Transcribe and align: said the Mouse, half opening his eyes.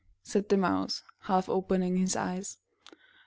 said 0.23 0.49
the 0.49 0.57
Mouse, 0.57 1.03
half 1.25 1.47
opening 1.47 1.97
his 1.97 2.15
eyes. 2.15 2.57